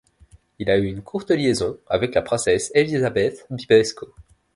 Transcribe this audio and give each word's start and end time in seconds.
Il 0.57 0.71
a 0.71 0.79
eu 0.79 0.85
une 0.87 1.03
courte 1.03 1.29
liaison 1.29 1.77
avec 1.85 2.15
la 2.15 2.23
princesse 2.23 2.71
Elizabeth 2.73 3.45
Bibesco. 3.51 4.07